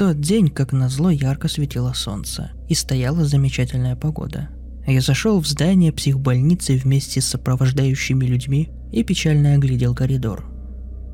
Тот 0.00 0.18
день, 0.18 0.48
как 0.48 0.72
назло, 0.72 1.10
ярко 1.10 1.46
светило 1.46 1.92
солнце, 1.92 2.52
и 2.70 2.74
стояла 2.74 3.26
замечательная 3.26 3.96
погода. 3.96 4.48
Я 4.86 5.02
зашел 5.02 5.38
в 5.38 5.46
здание 5.46 5.92
психбольницы 5.92 6.78
вместе 6.78 7.20
с 7.20 7.26
сопровождающими 7.26 8.24
людьми 8.24 8.70
и 8.92 9.04
печально 9.04 9.52
оглядел 9.52 9.94
коридор. 9.94 10.46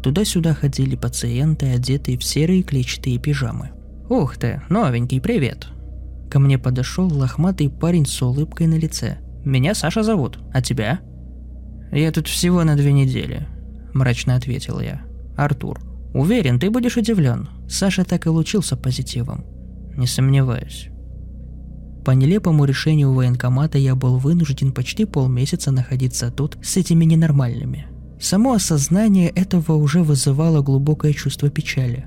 Туда-сюда 0.05 0.55
ходили 0.55 0.95
пациенты, 0.95 1.67
одетые 1.67 2.17
в 2.17 2.23
серые 2.23 2.63
клетчатые 2.63 3.19
пижамы. 3.19 3.73
«Ух 4.09 4.37
ты, 4.37 4.63
новенький, 4.69 5.21
привет!» 5.21 5.67
Ко 6.31 6.39
мне 6.39 6.57
подошел 6.57 7.13
лохматый 7.13 7.69
парень 7.69 8.07
с 8.07 8.23
улыбкой 8.23 8.69
на 8.69 8.77
лице. 8.77 9.19
«Меня 9.45 9.75
Саша 9.75 10.05
зовут, 10.05 10.39
а 10.55 10.63
тебя?» 10.63 11.01
«Я 11.91 12.13
тут 12.13 12.29
всего 12.29 12.63
на 12.63 12.77
две 12.77 12.93
недели»,– 12.93 13.49
мрачно 13.95 14.37
ответил 14.37 14.79
я. 14.79 15.03
«Артур». 15.37 15.86
Уверен, 16.17 16.59
ты 16.59 16.71
будешь 16.71 16.97
удивлен. 16.97 17.51
Саша 17.69 18.03
так 18.03 18.25
и 18.25 18.31
лучился 18.31 18.75
позитивом. 18.75 19.45
Не 19.99 20.07
сомневаюсь. 20.07 20.89
По 22.07 22.13
нелепому 22.13 22.65
решению 22.65 23.13
военкомата 23.13 23.77
я 23.77 23.95
был 23.95 24.17
вынужден 24.17 24.73
почти 24.73 25.05
полмесяца 25.05 25.73
находиться 25.73 26.31
тут 26.31 26.57
с 26.63 26.79
этими 26.79 27.05
ненормальными. 27.05 27.89
Само 28.19 28.55
осознание 28.55 29.29
этого 29.29 29.75
уже 29.75 30.03
вызывало 30.03 30.63
глубокое 30.63 31.13
чувство 31.13 31.51
печали. 31.51 32.07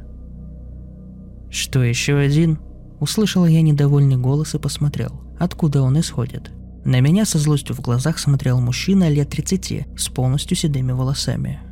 «Что, 1.51 1.83
еще 1.83 2.17
один?» 2.17 2.57
Услышал 2.99 3.45
я 3.45 3.61
недовольный 3.61 4.17
голос 4.17 4.55
и 4.55 4.59
посмотрел, 4.59 5.21
откуда 5.39 5.83
он 5.83 5.99
исходит. 5.99 6.49
На 6.83 6.99
меня 6.99 7.25
со 7.25 7.37
злостью 7.37 7.75
в 7.75 7.81
глазах 7.81 8.17
смотрел 8.17 8.59
мужчина 8.59 9.07
лет 9.07 9.29
30 9.29 9.85
с 9.95 10.09
полностью 10.09 10.57
седыми 10.57 10.93
волосами– 10.93 11.59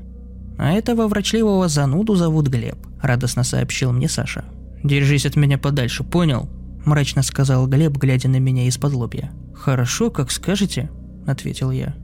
«А 0.57 0.71
этого 0.71 1.07
врачливого 1.07 1.67
зануду 1.67 2.15
зовут 2.15 2.47
Глеб»,– 2.47 2.77
радостно 3.01 3.43
сообщил 3.43 3.91
мне 3.91 4.09
Саша. 4.09 4.45
«Держись 4.83 5.25
от 5.25 5.35
меня 5.35 5.57
подальше, 5.57 6.03
понял?»– 6.03 6.49
мрачно 6.85 7.21
сказал 7.21 7.67
Глеб, 7.67 7.95
глядя 7.97 8.27
на 8.27 8.39
меня 8.39 8.67
из-под 8.67 8.93
лобья. 8.93 9.31
«Хорошо, 9.53 10.09
как 10.09 10.31
скажете»,– 10.31 10.89
ответил 11.27 11.69
я. 11.69 11.95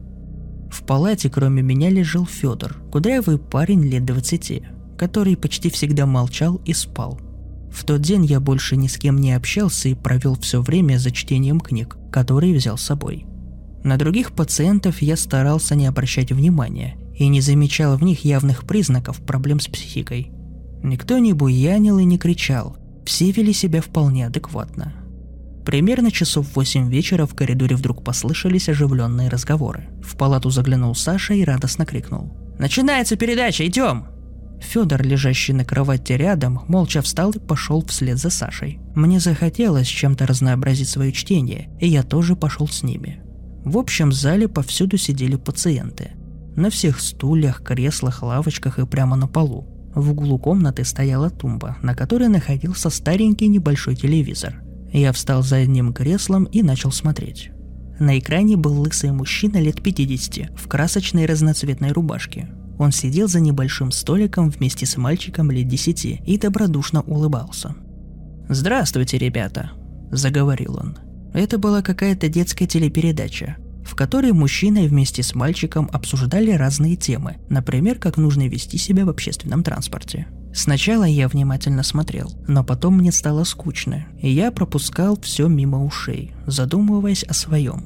В 0.71 0.83
палате 0.83 1.29
кроме 1.29 1.61
меня 1.61 1.89
лежал 1.89 2.25
Федор, 2.25 2.77
кудрявый 2.91 3.39
парень 3.39 3.83
лет 3.83 4.05
двадцати, 4.05 4.63
который 4.97 5.35
почти 5.35 5.69
всегда 5.69 6.05
молчал 6.05 6.61
и 6.65 6.73
спал. 6.73 7.19
В 7.71 7.85
тот 7.85 8.01
день 8.01 8.25
я 8.25 8.39
больше 8.39 8.75
ни 8.75 8.87
с 8.87 8.97
кем 8.97 9.17
не 9.17 9.33
общался 9.33 9.89
и 9.89 9.95
провел 9.95 10.35
все 10.35 10.61
время 10.61 10.97
за 10.97 11.09
чтением 11.09 11.59
книг, 11.59 11.97
которые 12.11 12.55
взял 12.55 12.77
с 12.77 12.83
собой. 12.83 13.25
На 13.83 13.97
других 13.97 14.33
пациентов 14.33 15.01
я 15.01 15.17
старался 15.17 15.75
не 15.75 15.87
обращать 15.87 16.31
внимания 16.31 16.97
и 17.15 17.27
не 17.27 17.41
замечал 17.41 17.97
в 17.97 18.03
них 18.03 18.25
явных 18.25 18.65
признаков 18.65 19.21
проблем 19.21 19.59
с 19.59 19.67
психикой. 19.67 20.31
Никто 20.81 21.17
не 21.19 21.33
буянил 21.33 21.99
и 21.99 22.03
не 22.03 22.17
кричал, 22.17 22.77
все 23.05 23.31
вели 23.31 23.53
себя 23.53 23.81
вполне 23.81 24.27
адекватно. 24.27 24.93
Примерно 25.65 26.11
часов 26.11 26.47
в 26.47 26.55
восемь 26.55 26.89
вечера 26.89 27.25
в 27.25 27.35
коридоре 27.35 27.75
вдруг 27.75 28.03
послышались 28.03 28.67
оживленные 28.67 29.29
разговоры. 29.29 29.87
В 30.01 30.17
палату 30.17 30.49
заглянул 30.49 30.93
Саша 30.93 31.33
и 31.33 31.43
радостно 31.43 31.85
крикнул. 31.85 32.33
«Начинается 32.59 33.15
передача, 33.15 33.65
идем!» 33.65 34.07
Федор, 34.59 35.01
лежащий 35.01 35.53
на 35.53 35.65
кровати 35.65 36.13
рядом, 36.13 36.61
молча 36.67 37.01
встал 37.01 37.31
и 37.31 37.39
пошел 37.39 37.85
вслед 37.85 38.17
за 38.17 38.29
Сашей. 38.29 38.79
Мне 38.95 39.19
захотелось 39.19 39.87
чем-то 39.87 40.25
разнообразить 40.25 40.89
свое 40.89 41.11
чтение, 41.11 41.69
и 41.79 41.87
я 41.87 42.03
тоже 42.03 42.35
пошел 42.35 42.67
с 42.67 42.83
ними. 42.83 43.21
В 43.63 43.77
общем 43.77 44.11
зале 44.11 44.47
повсюду 44.47 44.97
сидели 44.97 45.35
пациенты– 45.35 46.11
на 46.55 46.69
всех 46.69 46.99
стульях, 46.99 47.61
креслах, 47.63 48.23
лавочках 48.23 48.79
и 48.79 48.85
прямо 48.85 49.15
на 49.15 49.27
полу. 49.27 49.67
В 49.95 50.11
углу 50.11 50.39
комнаты 50.39 50.83
стояла 50.83 51.29
тумба, 51.29 51.77
на 51.81 51.95
которой 51.95 52.27
находился 52.27 52.89
старенький 52.89 53.47
небольшой 53.47 53.95
телевизор. 53.95 54.61
Я 54.91 55.11
встал 55.11 55.43
за 55.43 55.57
одним 55.57 55.93
креслом 55.93 56.45
и 56.45 56.63
начал 56.63 56.91
смотреть. 56.91 57.51
На 57.99 58.17
экране 58.17 58.57
был 58.57 58.81
лысый 58.81 59.11
мужчина 59.11 59.57
лет 59.57 59.81
50 59.81 60.59
в 60.59 60.67
красочной 60.67 61.25
разноцветной 61.25 61.91
рубашке. 61.91 62.49
Он 62.79 62.91
сидел 62.91 63.27
за 63.27 63.39
небольшим 63.39 63.91
столиком 63.91 64.49
вместе 64.49 64.85
с 64.85 64.97
мальчиком 64.97 65.51
лет 65.51 65.67
10 65.67 66.21
и 66.25 66.37
добродушно 66.37 67.01
улыбался. 67.01 67.75
«Здравствуйте, 68.49 69.17
ребята»,– 69.17 69.71
заговорил 70.11 70.77
он. 70.77 70.97
Это 71.33 71.57
была 71.57 71.81
какая-то 71.81 72.29
детская 72.29 72.67
телепередача 72.67 73.57
в 73.93 73.95
которой 73.95 74.31
мужчина 74.31 74.81
вместе 74.81 75.21
с 75.21 75.35
мальчиком 75.35 75.87
обсуждали 75.93 76.49
разные 76.49 76.95
темы, 76.95 77.37
например, 77.47 77.99
как 77.99 78.17
нужно 78.17 78.47
вести 78.47 78.79
себя 78.79 79.05
в 79.05 79.09
общественном 79.09 79.61
транспорте. 79.61 80.25
Сначала 80.51 81.03
я 81.03 81.27
внимательно 81.27 81.83
смотрел, 81.83 82.31
но 82.47 82.63
потом 82.63 82.97
мне 82.97 83.11
стало 83.11 83.43
скучно, 83.43 84.07
и 84.19 84.31
я 84.31 84.49
пропускал 84.51 85.15
все 85.21 85.47
мимо 85.47 85.85
ушей, 85.85 86.31
задумываясь 86.47 87.21
о 87.21 87.35
своем. 87.35 87.85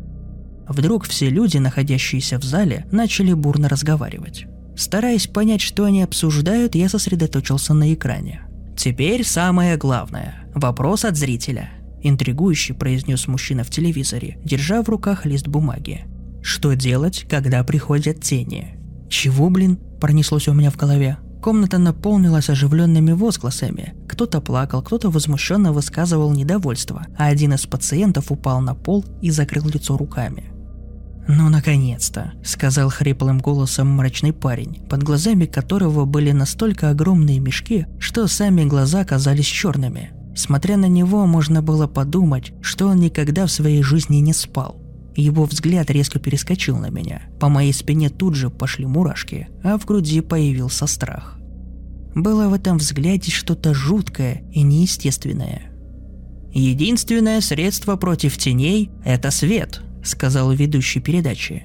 Вдруг 0.70 1.04
все 1.04 1.30
люди, 1.30 1.58
находящиеся 1.58 2.40
в 2.40 2.44
зале, 2.46 2.86
начали 2.90 3.34
бурно 3.34 3.68
разговаривать. 3.68 4.46
Стараясь 4.78 5.28
понять, 5.28 5.62
что 5.62 5.84
они 5.84 6.04
обсуждают, 6.04 6.74
я 6.76 6.88
сосредоточился 6.88 7.74
на 7.74 7.94
экране. 7.94 8.44
Теперь 8.78 9.26
самое 9.26 9.76
главное. 9.76 10.46
Вопрос 10.56 11.04
от 11.04 11.18
зрителя. 11.18 11.70
Интригующе 12.08 12.74
произнес 12.74 13.28
мужчина 13.28 13.66
в 13.66 13.70
телевизоре, 13.70 14.38
держа 14.46 14.82
в 14.82 14.88
руках 14.88 15.26
лист 15.26 15.48
бумаги. 15.50 16.06
Что 16.42 16.74
делать, 16.74 17.26
когда 17.30 17.62
приходят 17.66 18.22
тени? 18.22 18.78
Чего, 19.10 19.50
блин, 19.50 19.78
пронеслось 20.00 20.48
у 20.48 20.54
меня 20.54 20.72
в 20.72 20.78
голове. 20.78 21.18
Комната 21.42 21.78
наполнилась 21.78 22.50
оживленными 22.50 23.12
возгласами. 23.12 23.94
Кто-то 24.08 24.40
плакал, 24.40 24.82
кто-то 24.82 25.10
возмущенно 25.10 25.74
высказывал 25.74 26.32
недовольство, 26.32 27.06
а 27.18 27.26
один 27.26 27.54
из 27.54 27.66
пациентов 27.66 28.32
упал 28.32 28.62
на 28.62 28.74
пол 28.74 29.04
и 29.22 29.30
закрыл 29.30 29.68
лицо 29.68 29.98
руками. 29.98 30.54
«Ну, 31.28 31.50
наконец-то»,— 31.50 32.32
сказал 32.44 32.90
хриплым 32.90 33.40
голосом 33.40 33.90
мрачный 33.90 34.32
парень, 34.32 34.88
под 34.90 35.04
глазами 35.04 35.46
которого 35.46 36.06
были 36.06 36.32
настолько 36.32 36.90
огромные 36.90 37.40
мешки, 37.40 37.86
что 38.00 38.28
сами 38.28 38.64
глаза 38.64 39.04
казались 39.04 39.46
черными. 39.46 40.12
Смотря 40.38 40.78
на 40.78 40.86
него, 40.86 41.26
можно 41.26 41.64
было 41.64 41.88
подумать, 41.88 42.54
что 42.62 42.86
он 42.86 43.00
никогда 43.00 43.48
в 43.48 43.52
своей 43.52 43.82
жизни 43.82 44.18
не 44.18 44.34
спал. 44.34 44.80
Его 45.16 45.46
взгляд 45.46 45.90
резко 45.90 46.20
перескочил 46.20 46.78
на 46.78 46.92
меня. 46.92 47.24
По 47.40 47.50
моей 47.50 47.74
спине 47.74 48.12
тут 48.12 48.36
же 48.36 48.52
пошли 48.52 48.86
мурашки, 48.86 49.48
а 49.64 49.80
в 49.80 49.86
груди 49.86 50.22
появился 50.22 50.86
страх. 50.86 51.40
Было 52.14 52.50
в 52.50 52.54
этом 52.54 52.78
взгляде 52.78 53.32
что-то 53.32 53.74
жуткое 53.74 54.44
и 54.54 54.62
неестественное. 54.62 55.72
«Единственное 56.54 57.42
средство 57.42 57.96
против 57.96 58.38
теней– 58.38 58.92
это 59.04 59.32
свет»,– 59.32 59.82
сказал 60.04 60.52
ведущий 60.52 61.00
передачи. 61.00 61.64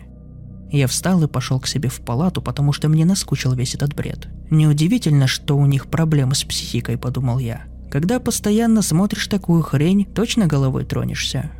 Я 0.70 0.86
встал 0.86 1.22
и 1.22 1.28
пошел 1.28 1.60
к 1.60 1.66
себе 1.66 1.90
в 1.90 2.00
палату, 2.00 2.40
потому 2.40 2.72
что 2.72 2.88
мне 2.88 3.04
наскучил 3.04 3.52
весь 3.52 3.75
этот 3.75 3.94
бред. 3.94 4.28
Неудивительно, 4.50 5.26
что 5.26 5.58
у 5.58 5.66
них 5.66 5.88
проблемы 5.88 6.34
с 6.34 6.42
психикой, 6.42 6.96
подумал 6.96 7.38
я. 7.38 7.66
Когда 7.92 8.20
постоянно 8.20 8.80
смотришь 8.80 9.26
такую 9.26 9.60
хрень, 9.60 10.06
точно 10.06 10.46
головой 10.46 10.86
тронешься. 10.86 11.50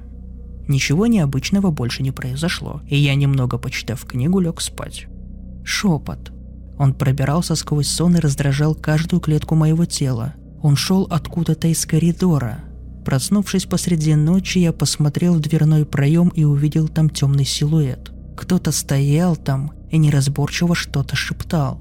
Ничего 0.67 1.07
необычного 1.07 1.71
больше 1.71 2.03
не 2.03 2.11
произошло, 2.11 2.81
и 2.89 2.97
я, 2.97 3.15
немного 3.15 3.59
почитав 3.59 4.07
книгу, 4.07 4.41
лег 4.41 4.63
спать. 4.63 5.09
Шепот. 5.63 6.33
Он 6.79 6.95
пробирался 6.95 7.55
сквозь 7.55 7.89
сон 7.89 8.17
и 8.17 8.21
раздражал 8.21 8.75
каждую 8.75 9.21
клетку 9.21 9.57
моего 9.57 9.85
тела. 9.85 10.33
Он 10.63 10.75
шел 10.75 11.07
откуда-то 11.11 11.69
из 11.69 11.85
коридора. 11.85 12.61
Проснувшись 13.05 13.67
посреди 13.67 14.15
ночи, 14.15 14.57
я 14.57 14.73
посмотрел 14.73 15.35
в 15.35 15.41
дверной 15.41 15.85
проем 15.85 16.29
и 16.29 16.45
увидел 16.45 16.89
там 16.89 17.11
темный 17.11 17.45
силуэт. 17.45 18.11
Кто-то 18.39 18.73
стоял 18.73 19.37
там 19.37 19.73
и 19.91 19.99
неразборчиво 19.99 20.75
что-то 20.75 21.15
шептал. 21.15 21.79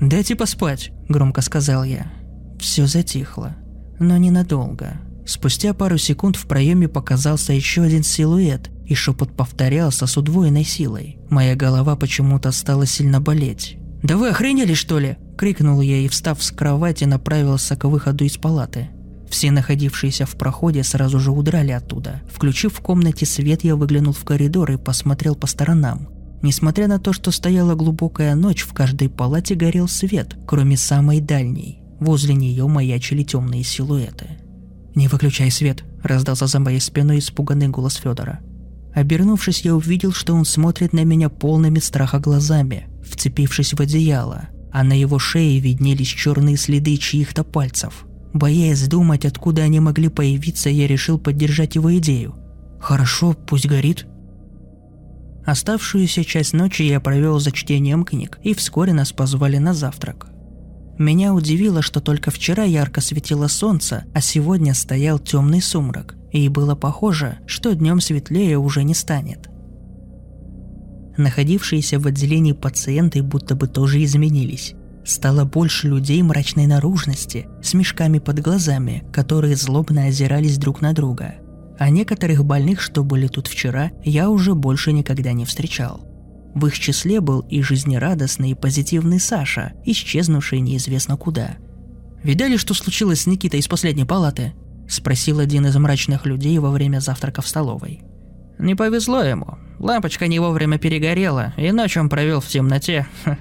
«Дайте 0.00 0.34
поспать»,— 0.34 0.92
громко 1.10 1.42
сказал 1.42 1.84
я. 1.84 2.10
Все 2.58 2.86
затихло 2.86 3.54
но 4.02 4.16
ненадолго. 4.16 5.00
Спустя 5.24 5.72
пару 5.72 5.98
секунд 5.98 6.36
в 6.36 6.46
проеме 6.46 6.88
показался 6.88 7.52
еще 7.52 7.82
один 7.82 8.02
силуэт, 8.02 8.70
и 8.86 8.94
шепот 8.94 9.34
повторялся 9.36 10.06
с 10.06 10.16
удвоенной 10.16 10.64
силой. 10.64 11.18
Моя 11.30 11.54
голова 11.54 11.96
почему-то 11.96 12.52
стала 12.52 12.86
сильно 12.86 13.20
болеть. 13.20 13.76
«Да 14.02 14.16
вы 14.16 14.30
охренели, 14.30 14.74
что 14.74 14.98
ли?»– 14.98 15.16
крикнул 15.38 15.80
я 15.80 15.98
и, 15.98 16.08
встав 16.08 16.42
с 16.42 16.50
кровати, 16.50 17.04
направился 17.04 17.76
к 17.76 17.84
выходу 17.84 18.24
из 18.24 18.36
палаты. 18.36 18.90
Все 19.30 19.50
находившиеся 19.50 20.26
в 20.26 20.36
проходе 20.36 20.82
сразу 20.82 21.18
же 21.18 21.30
удрали 21.30 21.70
оттуда. 21.70 22.20
Включив 22.30 22.74
в 22.74 22.80
комнате 22.80 23.24
свет, 23.24 23.64
я 23.64 23.76
выглянул 23.76 24.12
в 24.12 24.24
коридор 24.24 24.72
и 24.72 24.76
посмотрел 24.76 25.36
по 25.36 25.46
сторонам. 25.46 26.08
Несмотря 26.42 26.88
на 26.88 26.98
то, 26.98 27.12
что 27.12 27.30
стояла 27.30 27.76
глубокая 27.76 28.34
ночь, 28.34 28.62
в 28.62 28.74
каждой 28.74 29.08
палате 29.08 29.54
горел 29.54 29.86
свет, 29.88 30.36
кроме 30.46 30.76
самой 30.76 31.20
дальней. 31.20 31.81
Возле 32.02 32.34
нее 32.34 32.66
маячили 32.66 33.22
темные 33.22 33.62
силуэты. 33.62 34.26
«Не 34.96 35.06
выключай 35.06 35.52
свет»,– 35.52 35.84
раздался 36.02 36.48
за 36.48 36.58
моей 36.58 36.80
спиной 36.80 37.20
испуганный 37.20 37.68
голос 37.68 37.94
Федора. 37.94 38.40
Обернувшись, 38.92 39.60
я 39.60 39.76
увидел, 39.76 40.12
что 40.12 40.34
он 40.34 40.44
смотрит 40.44 40.92
на 40.92 41.04
меня 41.04 41.28
полными 41.28 41.78
страха 41.78 42.18
глазами, 42.18 42.88
вцепившись 43.08 43.74
в 43.74 43.80
одеяло, 43.80 44.48
а 44.72 44.82
на 44.82 44.98
его 44.98 45.20
шее 45.20 45.60
виднелись 45.60 46.08
черные 46.08 46.56
следы 46.56 46.96
чьих-то 46.96 47.44
пальцев. 47.44 48.04
Боясь 48.32 48.88
думать, 48.88 49.24
откуда 49.24 49.62
они 49.62 49.78
могли 49.78 50.08
появиться, 50.08 50.70
я 50.70 50.88
решил 50.88 51.20
поддержать 51.20 51.76
его 51.76 51.96
идею. 51.98 52.34
«Хорошо, 52.80 53.34
пусть 53.34 53.68
горит». 53.68 54.08
Оставшуюся 55.46 56.24
часть 56.24 56.52
ночи 56.52 56.82
я 56.82 56.98
провел 56.98 57.38
за 57.38 57.52
чтением 57.52 58.02
книг, 58.02 58.40
и 58.42 58.54
вскоре 58.54 58.92
нас 58.92 59.12
позвали 59.12 59.58
на 59.58 59.72
завтрак. 59.72 60.32
Меня 60.98 61.32
удивило, 61.32 61.82
что 61.82 62.00
только 62.00 62.30
вчера 62.30 62.64
ярко 62.64 63.00
светило 63.00 63.48
солнце, 63.48 64.04
а 64.14 64.20
сегодня 64.20 64.74
стоял 64.74 65.18
темный 65.18 65.62
сумрак, 65.62 66.16
и 66.30 66.48
было 66.48 66.74
похоже, 66.74 67.38
что 67.46 67.74
днем 67.74 68.00
светлее 68.00 68.58
уже 68.58 68.84
не 68.84 68.94
станет. 68.94 69.48
Находившиеся 71.16 71.98
в 71.98 72.06
отделении 72.06 72.52
пациенты 72.52 73.22
будто 73.22 73.54
бы 73.54 73.68
тоже 73.68 74.02
изменились. 74.04 74.74
Стало 75.04 75.44
больше 75.44 75.88
людей 75.88 76.22
мрачной 76.22 76.66
наружности, 76.66 77.48
с 77.62 77.74
мешками 77.74 78.18
под 78.18 78.40
глазами, 78.40 79.04
которые 79.12 79.56
злобно 79.56 80.04
озирались 80.04 80.58
друг 80.58 80.80
на 80.80 80.92
друга. 80.92 81.34
А 81.78 81.90
некоторых 81.90 82.44
больных, 82.44 82.80
что 82.80 83.02
были 83.02 83.26
тут 83.26 83.48
вчера, 83.48 83.90
я 84.04 84.30
уже 84.30 84.54
больше 84.54 84.92
никогда 84.92 85.32
не 85.32 85.44
встречал. 85.44 86.11
В 86.54 86.66
их 86.66 86.78
числе 86.78 87.20
был 87.20 87.40
и 87.40 87.62
жизнерадостный, 87.62 88.50
и 88.50 88.54
позитивный 88.54 89.20
Саша, 89.20 89.72
исчезнувший 89.84 90.60
неизвестно 90.60 91.16
куда. 91.16 91.56
«Видали, 92.22 92.56
что 92.56 92.74
случилось 92.74 93.22
с 93.22 93.26
Никитой 93.26 93.60
из 93.60 93.68
последней 93.68 94.04
палаты?»– 94.04 94.52
спросил 94.88 95.38
один 95.38 95.66
из 95.66 95.76
мрачных 95.76 96.26
людей 96.26 96.58
во 96.58 96.70
время 96.70 97.00
завтрака 97.00 97.42
в 97.42 97.48
столовой. 97.48 98.02
«Не 98.58 98.74
повезло 98.74 99.22
ему. 99.22 99.58
Лампочка 99.78 100.28
не 100.28 100.38
вовремя 100.38 100.78
перегорела, 100.78 101.54
и 101.56 101.72
ночь 101.72 101.96
он 101.96 102.08
провел 102.08 102.40
в 102.40 102.46
темноте. 102.46 103.06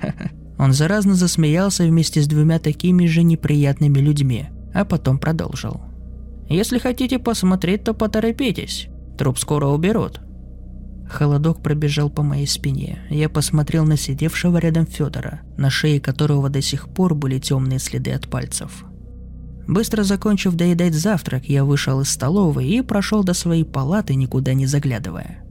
Он 0.58 0.74
заразно 0.74 1.16
засмеялся 1.16 1.84
вместе 1.84 2.22
с 2.22 2.28
двумя 2.28 2.60
такими 2.60 3.08
же 3.08 3.24
неприятными 3.24 3.98
людьми, 3.98 4.46
а 4.76 4.86
потом 4.86 5.18
продолжил. 5.18 5.82
«Если 6.50 6.78
хотите 6.78 7.18
посмотреть, 7.18 7.84
то 7.84 7.96
поторопитесь. 7.96 8.88
Труп 9.18 9.40
скоро 9.40 9.66
уберут». 9.66 10.22
Холодок 11.12 11.62
пробежал 11.62 12.10
по 12.10 12.24
моей 12.24 12.48
спине. 12.48 13.00
Я 13.10 13.28
посмотрел 13.28 13.84
на 13.86 13.98
сидевшего 13.98 14.58
рядом 14.58 14.86
Федора, 14.86 15.42
на 15.58 15.70
шее 15.70 16.00
которого 16.00 16.50
до 16.50 16.62
сих 16.62 16.88
пор 16.88 17.16
были 17.16 17.38
темные 17.38 17.80
следы 17.80 18.12
от 18.12 18.30
пальцев. 18.30 18.86
Быстро 19.68 20.04
закончив 20.04 20.54
доедать 20.54 20.96
завтрак, 20.96 21.50
я 21.50 21.66
вышел 21.66 22.00
из 22.02 22.10
столовой 22.10 22.68
и 22.68 22.82
прошел 22.82 23.24
до 23.24 23.34
своей 23.34 23.66
палаты, 23.66 24.16
никуда 24.16 24.54
не 24.54 24.66
заглядывая. 24.66 25.44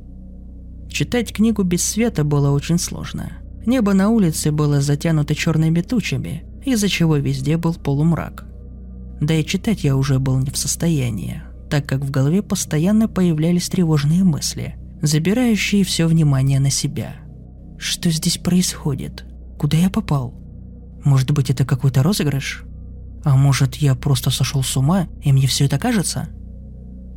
Читать 0.89 1.33
книгу 1.33 1.63
без 1.63 1.85
света 1.85 2.25
было 2.25 2.51
очень 2.51 2.79
сложно. 2.79 3.33
Небо 3.67 3.93
на 3.93 4.09
улице 4.09 4.51
было 4.53 4.81
затянуто 4.81 5.35
черными 5.35 5.83
тучами, 5.83 6.45
из-за 6.65 6.89
чего 6.89 7.17
везде 7.17 7.59
был 7.59 7.75
полумрак. 7.75 8.47
Да 9.21 9.35
и 9.35 9.45
читать 9.45 9.85
я 9.85 9.97
уже 9.97 10.19
был 10.19 10.39
не 10.39 10.51
в 10.51 10.57
состоянии, 10.57 11.43
так 11.69 11.87
как 11.87 12.01
в 12.01 12.11
голове 12.11 12.43
постоянно 12.43 13.09
появлялись 13.09 13.69
тревожные 13.69 14.25
мысли, 14.25 14.77
забирающие 15.03 15.85
все 15.85 16.07
внимание 16.07 16.61
на 16.61 16.71
себя. 16.71 17.17
Что 17.79 18.11
здесь 18.11 18.39
происходит? 18.39 19.25
Куда 19.59 19.77
я 19.77 19.91
попал? 19.91 20.35
Может 21.05 21.31
быть, 21.31 21.51
это 21.51 21.65
какой-то 21.65 22.03
розыгрыш? 22.03 22.65
А 23.25 23.37
может, 23.37 23.77
я 23.77 23.95
просто 23.95 24.31
сошел 24.31 24.63
с 24.63 24.77
ума, 24.77 25.09
и 25.23 25.33
мне 25.33 25.47
все 25.47 25.67
это 25.67 25.79
кажется? 25.79 26.29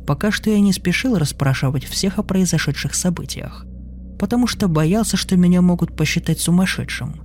Пока 0.06 0.30
что 0.30 0.50
я 0.50 0.60
не 0.60 0.72
спешил 0.72 1.16
расспрашивать 1.16 1.84
всех 1.84 2.18
о 2.18 2.22
произошедших 2.22 2.94
событиях, 2.94 3.66
потому 4.18 4.46
что 4.46 4.68
боялся, 4.68 5.16
что 5.16 5.36
меня 5.36 5.62
могут 5.62 5.96
посчитать 5.96 6.40
сумасшедшим. 6.40 7.22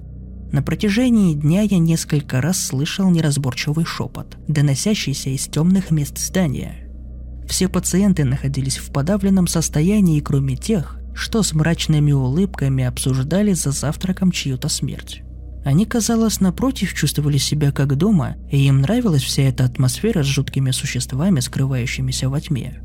На 0.51 0.63
протяжении 0.63 1.35
дня 1.35 1.61
я 1.61 1.77
несколько 1.77 2.41
раз 2.41 2.65
слышал 2.65 3.09
неразборчивый 3.09 3.85
шепот, 3.85 4.37
доносящийся 4.47 5.29
из 5.29 5.47
темных 5.47 5.91
мест 5.91 6.17
здания. 6.17 6.88
Все 7.49 7.67
пациенты 7.67 8.25
находились 8.25 8.77
в 8.77 8.91
подавленном 8.91 9.47
состоянии, 9.47 10.19
кроме 10.19 10.55
тех, 10.55 10.97
что 11.15 11.41
с 11.41 11.51
мрачными 11.53 12.11
улыбками 12.11 12.83
обсуждали 12.83 13.53
за 13.53 13.71
завтраком 13.71 14.31
чью-то 14.31 14.69
смерть. 14.69 15.23
Они, 15.65 15.85
казалось, 15.85 16.39
напротив 16.39 16.93
чувствовали 16.93 17.37
себя 17.37 17.71
как 17.71 17.97
дома, 17.97 18.35
и 18.49 18.67
им 18.67 18.81
нравилась 18.81 19.23
вся 19.23 19.43
эта 19.43 19.65
атмосфера 19.65 20.23
с 20.23 20.27
жуткими 20.27 20.71
существами, 20.71 21.39
скрывающимися 21.39 22.29
во 22.29 22.39
тьме. 22.39 22.81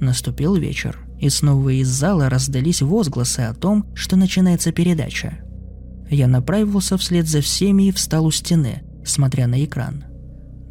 Наступил 0.00 0.56
вечер, 0.56 0.98
и 1.20 1.30
снова 1.30 1.70
из 1.70 1.88
зала 1.88 2.28
раздались 2.28 2.82
возгласы 2.82 3.40
о 3.40 3.54
том, 3.54 3.86
что 3.94 4.16
начинается 4.16 4.72
передача. 4.72 5.38
Я 6.10 6.26
направился 6.26 6.98
вслед 6.98 7.28
за 7.28 7.40
всеми 7.40 7.84
и 7.84 7.92
встал 7.92 8.26
у 8.26 8.30
стены, 8.32 8.82
смотря 9.04 9.46
на 9.46 9.64
экран. 9.64 10.04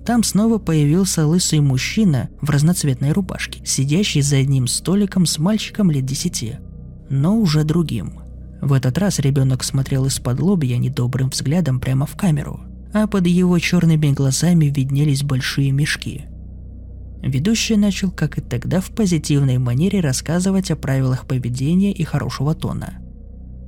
Там 0.07 0.23
снова 0.23 0.57
появился 0.57 1.27
лысый 1.27 1.59
мужчина 1.59 2.29
в 2.41 2.49
разноцветной 2.49 3.11
рубашке, 3.11 3.59
сидящий 3.65 4.21
за 4.21 4.37
одним 4.37 4.65
столиком 4.65 5.25
с 5.25 5.37
мальчиком 5.37 5.91
лет 5.91 6.05
десяти, 6.05 6.55
но 7.09 7.37
уже 7.37 7.63
другим– 7.63 8.21
в 8.61 8.73
этот 8.73 8.97
раз 8.97 9.19
ребенок 9.19 9.63
смотрел 9.63 10.05
из-под 10.05 10.39
лобья 10.39 10.77
недобрым 10.77 11.29
взглядом 11.29 11.79
прямо 11.81 12.05
в 12.05 12.15
камеру, 12.15 12.61
а 12.93 13.05
под 13.05 13.27
его 13.27 13.59
черными 13.59 14.11
глазами 14.11 14.65
виднелись 14.65 15.23
большие 15.23 15.71
мешки. 15.71 16.25
Ведущий 17.21 17.75
начал, 17.75 18.09
как 18.09 18.37
и 18.37 18.41
тогда, 18.41 18.79
в 18.79 18.89
позитивной 18.91 19.57
манере 19.57 19.99
рассказывать 19.99 20.71
о 20.71 20.75
правилах 20.75 21.27
поведения 21.27 21.91
и 21.91 22.03
хорошего 22.03 22.55
тона. 22.55 22.99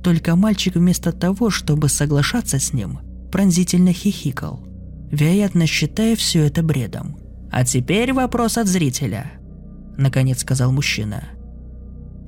Только 0.02 0.34
мальчик 0.36 0.74
вместо 0.74 1.12
того, 1.12 1.50
чтобы 1.50 1.88
соглашаться 1.88 2.58
с 2.58 2.72
ним, 2.72 3.00
пронзительно 3.30 3.92
хихикал, 3.92 4.69
вероятно, 5.10 5.66
считая 5.66 6.16
все 6.16 6.44
это 6.46 6.62
бредом. 6.62 7.18
«А 7.50 7.64
теперь 7.64 8.12
вопрос 8.12 8.58
от 8.58 8.68
зрителя»,— 8.68 9.32
наконец 9.96 10.40
сказал 10.40 10.72
мужчина– 10.72 11.24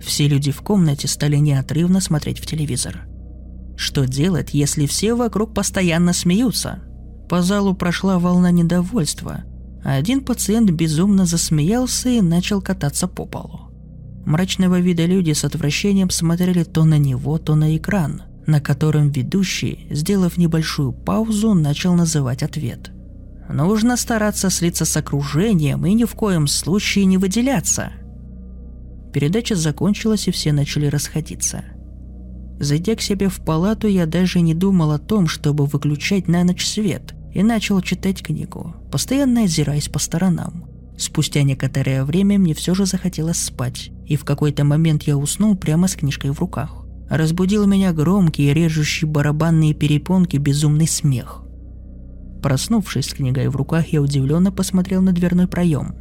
все 0.02 0.26
люди 0.26 0.50
в 0.50 0.62
комнате 0.62 1.06
стали 1.08 1.36
неотрывно 1.36 2.00
смотреть 2.00 2.40
в 2.40 2.46
телевизор. 2.46 3.06
Что 3.76 4.04
делать, 4.04 4.50
если 4.52 4.86
все 4.86 5.14
вокруг 5.14 5.54
постоянно 5.54 6.12
смеются? 6.12 6.80
По 7.28 7.40
залу 7.40 7.74
прошла 7.74 8.18
волна 8.18 8.50
недовольства, 8.50 9.44
один 9.84 10.22
пациент 10.22 10.70
безумно 10.70 11.24
засмеялся 11.24 12.08
и 12.08 12.20
начал 12.20 12.60
кататься 12.60 13.08
по 13.08 13.24
полу. 13.24 13.70
Мрачного 14.26 14.78
вида 14.80 15.06
люди 15.06 15.32
с 15.32 15.44
отвращением 15.44 16.10
смотрели 16.10 16.62
то 16.62 16.84
на 16.84 16.98
него, 16.98 17.38
то 17.38 17.54
на 17.54 17.76
экран, 17.76 18.22
на 18.46 18.60
котором 18.60 19.10
ведущий, 19.10 19.86
сделав 19.90 20.36
небольшую 20.36 20.92
паузу, 20.92 21.54
начал 21.54 21.94
называть 21.94 22.42
ответ. 22.42 22.90
Нужно 23.48 23.96
стараться 23.96 24.50
слиться 24.50 24.84
с 24.84 24.96
окружением 24.96 25.84
и 25.86 25.94
ни 25.94 26.04
в 26.04 26.14
коем 26.14 26.46
случае 26.46 27.04
не 27.04 27.18
выделяться– 27.18 27.92
Передача 29.12 29.54
закончилась, 29.54 30.26
и 30.26 30.30
все 30.30 30.52
начали 30.52 30.86
расходиться. 30.86 31.64
Зайдя 32.58 32.94
к 32.96 33.02
себе 33.02 33.28
в 33.28 33.44
палату, 33.44 33.86
я 33.86 34.06
даже 34.06 34.40
не 34.40 34.54
думал 34.54 34.92
о 34.92 34.98
том, 34.98 35.28
чтобы 35.28 35.66
выключать 35.66 36.28
на 36.28 36.44
ночь 36.44 36.66
свет, 36.66 37.14
и 37.34 37.42
начал 37.42 37.80
читать 37.82 38.22
книгу, 38.22 38.74
постоянно 38.90 39.44
озираясь 39.44 39.88
по 39.88 39.98
сторонам. 39.98 40.66
Спустя 40.96 41.42
некоторое 41.42 42.04
время 42.04 42.38
мне 42.38 42.54
все 42.54 42.74
же 42.74 42.86
захотелось 42.86 43.38
спать, 43.38 43.90
и 44.06 44.16
в 44.16 44.24
какой-то 44.24 44.64
момент 44.64 45.02
я 45.04 45.16
уснул 45.16 45.56
прямо 45.56 45.88
с 45.88 45.96
книжкой 45.96 46.30
в 46.30 46.40
руках. 46.40 46.81
Разбудил 47.12 47.66
меня 47.66 47.92
громкий, 47.92 48.54
режущий 48.54 49.06
барабанные 49.06 49.74
перепонки 49.74 50.38
безумный 50.38 50.88
смех. 50.88 51.42
Проснувшись 52.42 53.10
с 53.10 53.12
книгой 53.12 53.48
в 53.48 53.56
руках, 53.56 53.88
я 53.88 54.00
удивленно 54.00 54.50
посмотрел 54.50 55.02
на 55.02 55.12
дверной 55.12 55.46
проем. 55.46 55.94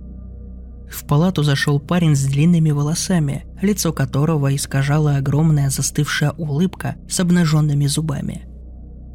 В 0.89 1.03
палату 1.05 1.43
зашел 1.43 1.81
парень 1.81 2.15
с 2.15 2.23
длинными 2.23 2.71
волосами, 2.71 3.43
лицо 3.61 3.91
которого 3.91 4.55
искажала 4.55 5.17
огромная 5.17 5.69
застывшая 5.69 6.31
улыбка 6.31 6.95
с 7.09 7.19
обнаженными 7.19 7.87
зубами. 7.87 8.45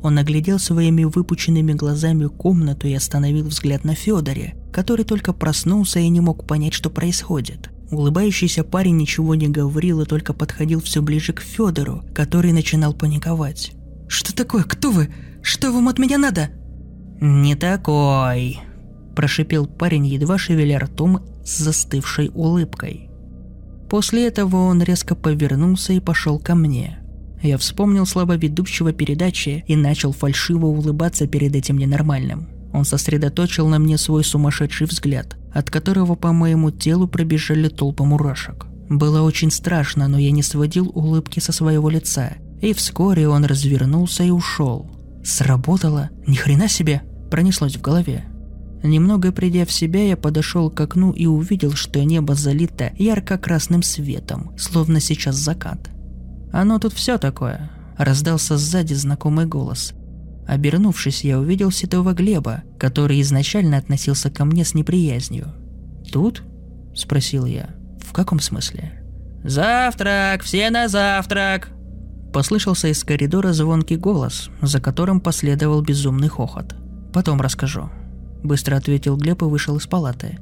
Он 0.03 0.19
оглядел 0.19 0.59
своими 0.59 1.05
выпученными 1.05 1.73
глазами 1.73 2.27
комнату 2.27 2.87
и 2.89 2.93
остановил 2.93 3.47
взгляд 3.47 3.85
на 3.85 3.95
Федоре, 3.95 4.55
который 4.71 5.07
только 5.07 5.33
проснулся 5.33 5.99
и 5.99 6.11
не 6.11 6.21
мог 6.21 6.47
понять, 6.47 6.75
что 6.75 6.91
происходит. 6.91 7.71
Улыбающийся 7.91 8.65
парень 8.65 8.97
ничего 8.97 9.35
не 9.35 9.49
говорил 9.49 10.01
и 10.01 10.07
только 10.07 10.33
подходил 10.33 10.81
все 10.81 11.03
ближе 11.03 11.33
к 11.33 11.41
Федору, 11.41 12.03
который 12.15 12.53
начинал 12.53 12.93
паниковать. 12.95 13.73
«Что 14.09 14.35
такое? 14.35 14.65
Кто 14.65 14.91
вы? 14.91 15.09
Что 15.43 15.73
вам 15.73 15.89
от 15.89 15.99
меня 15.99 16.19
надо?» 16.19 16.51
«Не 17.21 17.55
такой»,– 17.55 18.59
прошипел 19.17 19.67
парень, 19.67 20.07
едва 20.07 20.37
шевеля 20.39 20.81
ртом 20.81 21.25
с 21.45 21.59
застывшей 21.59 22.31
улыбкой. 22.35 23.09
После 23.89 24.27
этого 24.27 24.57
он 24.57 24.83
резко 24.83 25.15
повернулся 25.15 25.93
и 25.93 26.01
пошел 26.01 26.39
ко 26.39 26.55
мне. 26.55 26.99
Я 27.43 27.59
вспомнил 27.59 28.07
слова 28.07 28.37
ведущего 28.37 28.93
передачи 28.93 29.65
и 29.69 29.77
начал 29.77 30.13
фальшиво 30.13 30.67
улыбаться 30.67 31.29
перед 31.29 31.55
этим 31.55 31.79
ненормальным. 31.79 32.49
Он 32.73 32.85
сосредоточил 32.85 33.69
на 33.69 33.79
мне 33.79 33.97
свой 33.97 34.25
сумасшедший 34.25 34.87
взгляд, 34.87 35.37
от 35.57 35.71
которого 35.71 36.17
по 36.17 36.33
моему 36.33 36.71
телу 36.71 37.09
пробежали 37.09 37.69
толпы 37.69 38.05
мурашек. 38.05 38.67
Было 38.91 39.23
очень 39.23 39.51
страшно, 39.51 40.07
но 40.07 40.19
я 40.19 40.31
не 40.31 40.43
сводил 40.43 40.91
улыбки 40.95 41.41
со 41.41 41.51
своего 41.51 41.89
лица, 41.89 42.35
и 42.61 42.75
вскоре 42.75 43.27
он 43.27 43.47
развернулся 43.47 44.23
и 44.23 44.31
ушел. 44.31 44.91
Сработало? 45.25 46.11
Ни 46.27 46.35
хрена 46.35 46.69
себе! 46.69 47.03
Пронеслось 47.31 47.77
в 47.77 47.81
голове. 47.81 48.27
Немного 48.83 49.33
придя 49.33 49.65
в 49.65 49.73
себя, 49.73 50.07
я 50.07 50.17
подошел 50.19 50.71
к 50.71 50.79
окну 50.79 51.13
и 51.13 51.25
увидел, 51.25 51.73
что 51.73 52.05
небо 52.05 52.35
залито 52.35 52.93
ярко-красным 52.99 53.83
светом, 53.83 54.55
словно 54.59 55.01
сейчас 55.01 55.37
закат. 55.37 55.91
«Оно 56.53 56.79
тут 56.79 56.93
все 56.93 57.17
такое»,– 57.17 57.71
раздался 57.97 58.59
сзади 58.59 58.93
знакомый 58.93 59.47
голос. 59.47 59.95
Обернувшись, 60.47 61.25
я 61.25 61.39
увидел 61.41 61.71
седого 61.71 62.13
Глеба, 62.13 62.63
который 62.79 63.21
изначально 63.21 63.79
относился 63.79 64.31
ко 64.31 64.45
мне 64.45 64.65
с 64.65 64.75
неприязнью. 64.75 65.53
«Тут?»– 66.13 66.43
спросил 66.95 67.47
я. 67.47 67.71
«В 68.01 68.13
каком 68.13 68.39
смысле?» 68.41 69.03
«Завтрак! 69.43 70.43
Все 70.43 70.71
на 70.71 70.89
завтрак!» 70.89 71.71
Послышался 72.33 72.89
из 72.89 73.03
коридора 73.03 73.53
звонкий 73.53 73.97
голос, 73.97 74.51
за 74.63 74.81
которым 74.81 75.21
последовал 75.21 75.83
безумный 75.83 76.29
хохот. 76.29 76.77
«Потом 77.13 77.41
расскажу»,– 77.41 77.91
быстро 78.43 78.77
ответил 78.77 79.17
Глеб 79.17 79.43
и 79.43 79.47
вышел 79.47 79.77
из 79.77 79.87
палаты. 79.87 80.39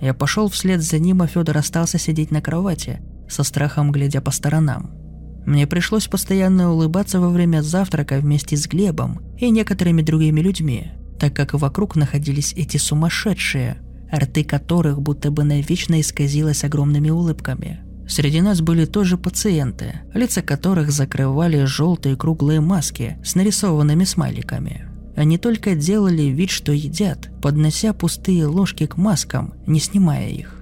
Я 0.00 0.14
пошел 0.14 0.48
вслед 0.48 0.82
за 0.82 0.98
ним, 0.98 1.22
а 1.22 1.26
Федор 1.26 1.58
остался 1.58 1.98
сидеть 1.98 2.30
на 2.30 2.40
кровати, 2.40 3.00
со 3.28 3.44
страхом 3.44 3.92
глядя 3.92 4.20
по 4.20 4.30
сторонам. 4.30 4.99
Мне 5.46 5.66
пришлось 5.66 6.06
постоянно 6.06 6.72
улыбаться 6.72 7.20
во 7.20 7.28
время 7.30 7.62
завтрака 7.62 8.18
вместе 8.18 8.56
с 8.56 8.66
Глебом 8.66 9.20
и 9.38 9.50
некоторыми 9.50 10.02
другими 10.02 10.40
людьми, 10.40 10.92
так 11.18 11.34
как 11.34 11.54
вокруг 11.54 11.96
находились 11.96 12.52
эти 12.54 12.76
сумасшедшие, 12.76 13.78
рты 14.12 14.44
которых 14.44 15.00
будто 15.00 15.30
бы 15.30 15.44
навечно 15.44 16.00
исказилось 16.00 16.64
огромными 16.64 17.10
улыбками. 17.10 17.80
Среди 18.08 18.40
нас 18.40 18.60
были 18.60 18.86
тоже 18.86 19.16
пациенты, 19.16 20.00
лица 20.14 20.42
которых 20.42 20.90
закрывали 20.90 21.64
желтые 21.64 22.16
круглые 22.16 22.60
маски 22.60 23.18
с 23.24 23.36
нарисованными 23.36 24.04
смайликами. 24.04 24.86
Они 25.16 25.38
только 25.38 25.74
делали 25.74 26.22
вид, 26.22 26.50
что 26.50 26.72
едят, 26.72 27.30
поднося 27.40 27.92
пустые 27.92 28.46
ложки 28.46 28.86
к 28.86 28.96
маскам, 28.96 29.54
не 29.66 29.78
снимая 29.78 30.28
их. 30.28 30.56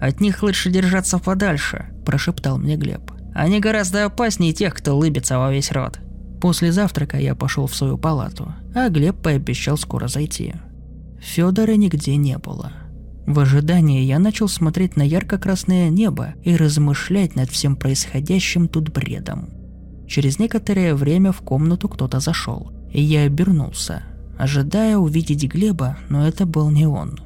«От 0.00 0.20
них 0.20 0.42
лучше 0.42 0.70
держаться 0.70 1.18
подальше»,– 1.18 1.90
прошептал 2.06 2.56
мне 2.56 2.76
Глеб. 2.76 3.12
Они 3.34 3.60
гораздо 3.60 4.06
опаснее 4.06 4.52
тех, 4.52 4.74
кто 4.74 4.96
лыбится 4.96 5.38
во 5.38 5.52
весь 5.52 5.72
рот. 5.72 6.00
После 6.40 6.72
завтрака 6.72 7.18
я 7.18 7.34
пошел 7.34 7.66
в 7.66 7.74
свою 7.74 7.98
палату, 7.98 8.54
а 8.74 8.88
Глеб 8.88 9.16
пообещал 9.16 9.76
скоро 9.76 10.08
зайти. 10.08 10.54
Федора 11.20 11.72
нигде 11.72 12.16
не 12.16 12.38
было. 12.38 12.72
В 13.26 13.38
ожидании 13.38 14.02
я 14.02 14.18
начал 14.18 14.48
смотреть 14.48 14.96
на 14.96 15.02
ярко-красное 15.02 15.90
небо 15.90 16.34
и 16.42 16.56
размышлять 16.56 17.36
над 17.36 17.50
всем 17.50 17.76
происходящим 17.76 18.68
тут 18.68 18.88
бредом. 18.90 19.50
Через 20.08 20.38
некоторое 20.38 20.94
время 20.94 21.30
в 21.30 21.42
комнату 21.42 21.88
кто-то 21.88 22.18
зашел, 22.18 22.72
и 22.90 23.00
я 23.00 23.22
обернулся, 23.22 24.02
ожидая 24.38 24.96
увидеть 24.96 25.44
Глеба, 25.44 25.98
но 26.08 26.26
это 26.26 26.46
был 26.46 26.70
не 26.70 26.86
он. 26.86 27.20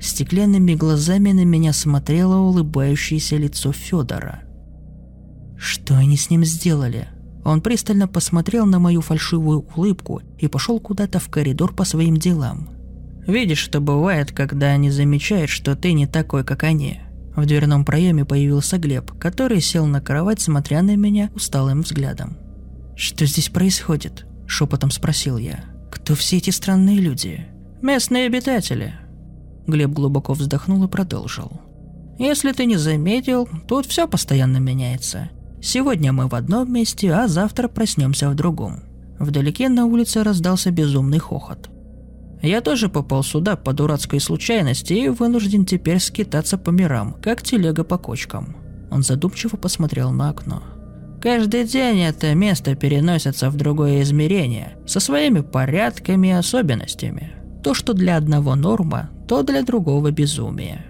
Стеклянными 0.00 0.74
глазами 0.74 1.30
на 1.30 1.44
меня 1.44 1.72
смотрело 1.72 2.38
улыбающееся 2.38 3.36
лицо 3.36 3.72
Федора– 3.72 4.42
что 5.62 5.96
они 5.96 6.16
с 6.16 6.28
ним 6.28 6.44
сделали? 6.44 7.06
Он 7.44 7.60
пристально 7.60 8.08
посмотрел 8.08 8.66
на 8.66 8.80
мою 8.80 9.00
фальшивую 9.00 9.64
улыбку 9.76 10.20
и 10.38 10.48
пошел 10.48 10.80
куда-то 10.80 11.20
в 11.20 11.28
коридор 11.28 11.72
по 11.72 11.84
своим 11.84 12.16
делам. 12.16 12.68
«Видишь, 13.28 13.58
что 13.58 13.80
бывает, 13.80 14.32
когда 14.32 14.68
они 14.68 14.90
замечают, 14.90 15.50
что 15.50 15.76
ты 15.76 15.92
не 15.92 16.08
такой, 16.08 16.42
как 16.42 16.64
они?» 16.64 17.00
В 17.36 17.46
дверном 17.46 17.84
проеме 17.84 18.24
появился 18.24 18.76
Глеб, 18.76 19.12
который 19.12 19.60
сел 19.60 19.86
на 19.86 20.00
кровать, 20.00 20.40
смотря 20.40 20.82
на 20.82 20.96
меня 20.96 21.30
усталым 21.32 21.82
взглядом. 21.82 22.36
«Что 22.96 23.24
здесь 23.24 23.48
происходит?»– 23.48 24.26
шепотом 24.46 24.90
спросил 24.90 25.38
я. 25.38 25.64
«Кто 25.92 26.16
все 26.16 26.38
эти 26.38 26.50
странные 26.50 26.98
люди?» 26.98 27.46
«Местные 27.80 28.26
обитатели». 28.26 28.94
Глеб 29.68 29.90
глубоко 29.90 30.34
вздохнул 30.34 30.82
и 30.82 30.88
продолжил. 30.88 31.60
«Если 32.18 32.50
ты 32.50 32.66
не 32.66 32.76
заметил, 32.76 33.48
тут 33.68 33.86
все 33.86 34.08
постоянно 34.08 34.58
меняется. 34.58 35.30
Сегодня 35.62 36.12
мы 36.12 36.26
в 36.26 36.34
одном 36.34 36.72
месте, 36.72 37.12
а 37.12 37.28
завтра 37.28 37.68
проснемся 37.68 38.28
в 38.28 38.34
другом. 38.34 38.80
Вдалеке 39.20 39.68
на 39.68 39.86
улице 39.86 40.24
раздался 40.24 40.72
безумный 40.72 41.20
хохот. 41.20 41.70
Я 42.42 42.60
тоже 42.60 42.88
попал 42.88 43.22
сюда 43.22 43.54
по 43.54 43.72
дурацкой 43.72 44.18
случайности 44.18 44.92
и 44.92 45.08
вынужден 45.08 45.64
теперь 45.64 46.00
скитаться 46.00 46.58
по 46.58 46.70
мирам, 46.70 47.14
как 47.22 47.42
телега 47.42 47.84
по 47.84 47.96
кочкам. 47.96 48.56
Он 48.90 49.04
задумчиво 49.04 49.56
посмотрел 49.56 50.10
на 50.10 50.30
окно. 50.30 50.64
Каждый 51.22 51.62
день 51.62 52.00
это 52.00 52.34
место 52.34 52.74
переносится 52.74 53.48
в 53.48 53.56
другое 53.56 54.02
измерение, 54.02 54.76
со 54.88 54.98
своими 54.98 55.42
порядками 55.42 56.26
и 56.26 56.32
особенностями. 56.32 57.34
То, 57.62 57.74
что 57.74 57.92
для 57.92 58.16
одного 58.16 58.56
норма, 58.56 59.10
то 59.28 59.44
для 59.44 59.62
другого 59.62 60.10
безумие. 60.10 60.84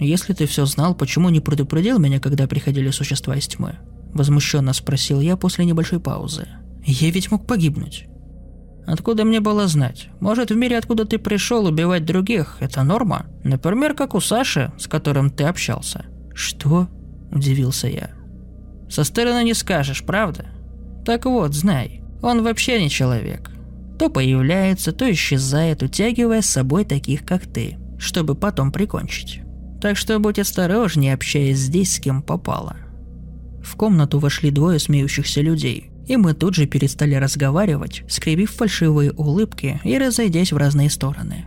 Если 0.00 0.32
ты 0.32 0.46
все 0.46 0.64
знал, 0.64 0.94
почему 0.94 1.28
не 1.28 1.40
предупредил 1.40 1.98
меня, 1.98 2.20
когда 2.20 2.46
приходили 2.46 2.88
существа 2.90 3.36
из 3.36 3.46
тьмы? 3.46 3.76
Возмущенно 4.14 4.72
спросил 4.72 5.20
я 5.20 5.36
после 5.36 5.66
небольшой 5.66 6.00
паузы. 6.00 6.48
Я 6.86 7.10
ведь 7.10 7.30
мог 7.30 7.46
погибнуть. 7.46 8.06
Откуда 8.86 9.24
мне 9.24 9.40
было 9.40 9.68
знать? 9.68 10.08
Может, 10.20 10.50
в 10.50 10.56
мире, 10.56 10.78
откуда 10.78 11.04
ты 11.04 11.18
пришел, 11.18 11.66
убивать 11.66 12.06
других– 12.06 12.56
это 12.60 12.82
норма? 12.82 13.26
Например, 13.44 13.94
как 13.94 14.14
у 14.14 14.20
Саши, 14.20 14.72
с 14.78 14.86
которым 14.86 15.28
ты 15.28 15.44
общался. 15.44 16.06
Что? 16.34 16.88
Удивился 17.30 17.86
я. 17.86 18.10
Со 18.88 19.04
стороны 19.04 19.44
не 19.44 19.52
скажешь, 19.52 20.02
правда? 20.02 20.46
Так 21.04 21.26
вот, 21.26 21.54
знай, 21.54 22.02
он 22.22 22.42
вообще 22.42 22.82
не 22.82 22.88
человек. 22.88 23.50
То 23.98 24.08
появляется, 24.08 24.92
то 24.92 25.10
исчезает, 25.12 25.82
утягивая 25.82 26.40
с 26.40 26.46
собой 26.46 26.86
таких, 26.86 27.26
как 27.26 27.42
ты, 27.46 27.76
чтобы 27.98 28.34
потом 28.34 28.72
прикончить. 28.72 29.42
Так 29.80 29.96
что 29.96 30.18
будь 30.18 30.38
осторожнее, 30.38 31.14
общаясь 31.14 31.58
здесь 31.58 31.94
с 31.94 31.98
кем 32.00 32.22
попало– 32.22 32.76
в 33.62 33.76
комнату 33.76 34.18
вошли 34.18 34.50
двое 34.50 34.78
смеющихся 34.78 35.40
людей, 35.40 35.90
и 36.06 36.16
мы 36.16 36.34
тут 36.34 36.54
же 36.54 36.66
перестали 36.66 37.14
разговаривать, 37.14 38.02
скривив 38.08 38.50
фальшивые 38.52 39.12
улыбки 39.12 39.80
и 39.84 39.98
разойдясь 39.98 40.52
в 40.52 40.56
разные 40.56 40.90
стороны. 40.90 41.44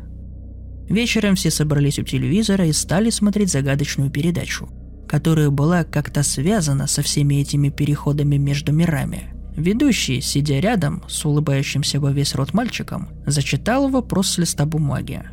Вечером 0.90 1.36
все 1.36 1.50
собрались 1.50 2.00
у 2.00 2.04
телевизора 2.04 2.68
и 2.68 2.74
стали 2.74 3.10
смотреть 3.10 3.52
загадочную 3.52 4.12
передачу, 4.12 4.70
которая 5.08 5.50
была 5.50 5.84
как-то 5.84 6.24
связана 6.24 6.88
со 6.88 7.02
всеми 7.02 7.36
этими 7.36 7.70
переходами 7.70 8.38
между 8.38 8.72
мирами. 8.72 9.34
Ведущий, 9.56 10.20
сидя 10.22 10.60
рядом 10.60 11.04
с 11.08 11.26
улыбающимся 11.26 12.00
во 12.00 12.12
весь 12.12 12.36
рот 12.36 12.54
мальчиком, 12.54 13.10
зачитал 13.26 13.88
вопрос 13.88 14.30
с 14.30 14.38
листа 14.40 14.66
бумаги. 14.66 15.24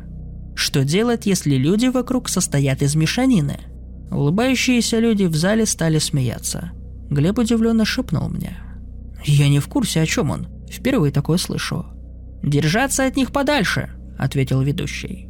Что 0.61 0.85
делать, 0.85 1.25
если 1.25 1.55
люди 1.55 1.87
вокруг 1.87 2.29
состоят 2.29 2.81
из 2.81 2.95
мешанины– 2.95 3.59
Улыбающиеся 4.11 4.99
люди 4.99 5.23
в 5.23 5.35
зале 5.35 5.65
стали 5.65 5.97
смеяться. 5.97 6.71
Глеб 7.09 7.39
удивленно 7.39 7.85
шепнул 7.85 8.29
мне. 8.29 8.57
«Я 9.23 9.47
не 9.47 9.59
в 9.59 9.67
курсе, 9.67 10.01
о 10.01 10.05
чем 10.05 10.31
он. 10.31 10.47
Впервые 10.69 11.13
такое 11.13 11.37
слышу». 11.37 11.85
«Держаться 12.43 13.05
от 13.05 13.15
них 13.15 13.31
подальше»,— 13.31 13.91
ответил 14.17 14.61
ведущий. 14.61 15.29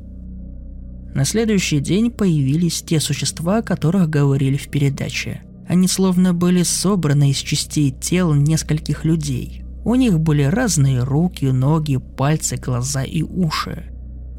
На 1.14 1.26
следующий 1.26 1.80
день 1.80 2.10
появились 2.10 2.82
те 2.82 3.00
существа, 3.00 3.58
о 3.58 3.64
которых 3.64 4.10
говорили 4.10 4.58
в 4.58 4.70
передаче. 4.70 5.42
Они 5.68 5.88
словно 5.88 6.34
были 6.34 6.64
собраны 6.64 7.32
из 7.32 7.38
частей 7.38 7.92
тел 7.92 8.34
нескольких 8.34 9.06
людей. 9.06 9.64
У 9.84 9.96
них 9.96 10.20
были 10.20 10.44
разные 10.44 11.04
руки, 11.04 11.46
ноги, 11.46 11.98
пальцы, 11.98 12.56
глаза 12.56 13.04
и 13.04 13.22
уши. 13.22 13.92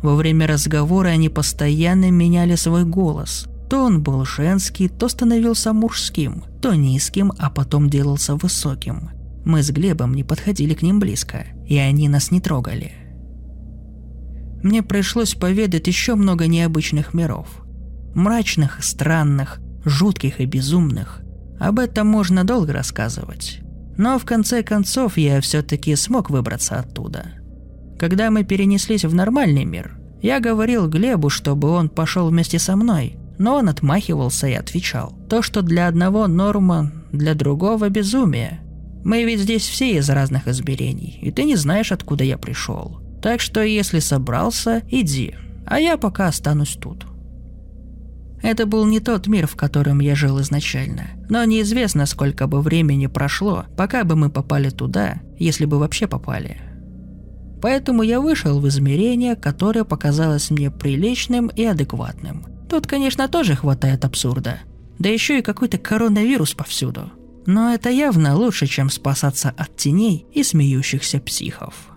Во 0.03 0.17
время 0.17 0.47
разговора 0.47 1.09
они 1.09 1.29
постоянно 1.29 2.11
меняли 2.11 2.57
свой 2.57 2.85
голос. 2.85 3.49
То 3.71 3.85
он 3.85 4.03
был 4.03 4.25
женский, 4.25 4.89
то 4.89 5.09
становился 5.09 5.73
мужским, 5.73 6.45
то 6.61 6.75
низким, 6.75 7.33
а 7.39 7.49
потом 7.49 7.89
делался 7.89 8.35
высоким. 8.35 9.11
Мы 9.45 9.63
с 9.63 9.71
Глебом 9.71 10.15
не 10.15 10.25
подходили 10.25 10.75
к 10.75 10.83
ним 10.83 11.01
близко, 11.01 11.47
и 11.67 11.79
они 11.79 12.09
нас 12.09 12.31
не 12.31 12.41
трогали. 12.41 12.93
Мне 14.63 14.83
пришлось 14.83 15.35
поведать 15.35 15.87
еще 15.87 16.15
много 16.15 16.47
необычных 16.47 17.15
миров. 17.15 17.49
Мрачных, 18.15 18.85
странных, 18.85 19.59
жутких 19.85 20.41
и 20.41 20.45
безумных. 20.45 21.23
Об 21.59 21.79
этом 21.79 22.07
можно 22.07 22.45
долго 22.45 22.73
рассказывать. 22.73 23.61
Но 23.97 24.19
в 24.19 24.25
конце 24.25 24.63
концов 24.63 25.17
я 25.17 25.41
все-таки 25.41 25.97
смог 25.97 26.31
выбраться 26.31 26.79
оттуда. 26.79 27.42
Когда 28.03 28.33
мы 28.33 28.43
перенеслись 28.43 29.05
в 29.05 29.15
нормальный 29.15 29.65
мир, 29.65 29.97
я 30.23 30.41
говорил 30.41 30.89
Глебу, 30.89 31.29
чтобы 31.29 31.69
он 31.69 31.89
пошел 31.89 32.29
вместе 32.29 32.59
со 32.59 32.75
мной, 32.75 33.15
но 33.39 33.55
он 33.55 33.69
отмахивался 33.69 34.49
и 34.49 34.55
отвечал. 34.55 35.17
То, 35.31 35.41
что 35.41 35.63
для 35.63 35.87
одного 35.87 36.27
норма, 36.27 36.91
для 37.13 37.35
другого 37.35 37.91
безумие. 37.91 38.59
Мы 39.05 39.23
ведь 39.23 39.39
здесь 39.39 39.63
все 39.63 39.99
из 39.99 40.11
разных 40.11 40.49
измерений, 40.49 41.17
и 41.23 41.31
ты 41.31 41.45
не 41.45 41.55
знаешь, 41.55 41.93
откуда 41.93 42.25
я 42.25 42.39
пришел. 42.39 42.99
Так 43.23 43.41
что 43.41 43.63
если 43.63 44.01
собрался, 44.01 44.83
иди, 44.89 45.37
а 45.65 45.79
я 45.79 45.97
пока 45.97 46.27
останусь 46.27 46.77
тут. 46.81 47.07
Это 48.43 48.67
был 48.67 48.85
не 48.85 48.99
тот 48.99 49.29
мир, 49.29 49.47
в 49.47 49.55
котором 49.55 50.01
я 50.01 50.17
жил 50.17 50.41
изначально, 50.41 51.05
но 51.29 51.45
неизвестно, 51.45 52.07
сколько 52.07 52.49
бы 52.49 52.63
времени 52.63 53.07
прошло, 53.07 53.67
пока 53.77 54.03
бы 54.03 54.17
мы 54.17 54.29
попали 54.29 54.71
туда, 54.71 55.21
если 55.39 55.67
бы 55.67 55.79
вообще 55.79 56.09
попали. 56.09 56.72
Поэтому 57.63 58.03
я 58.03 58.21
вышел 58.21 58.59
в 58.59 58.67
измерение, 58.67 59.37
которое 59.37 59.85
показалось 59.85 60.51
мне 60.51 60.69
приличным 60.71 61.47
и 61.47 61.65
адекватным. 61.65 62.45
Тут, 62.69 62.89
конечно, 62.89 63.29
тоже 63.29 63.55
хватает 63.55 64.05
абсурда. 64.05 64.59
Да 64.99 65.09
еще 65.09 65.39
и 65.39 65.43
какой-то 65.43 65.79
коронавирус 65.79 66.55
повсюду. 66.55 67.13
Но 67.47 67.73
это 67.73 67.89
явно 67.89 68.37
лучше, 68.37 68.67
чем 68.67 68.91
спасаться 68.91 69.55
от 69.57 69.77
теней 69.77 70.27
и 70.33 70.43
смеющихся 70.43 71.21
психов. 71.21 71.92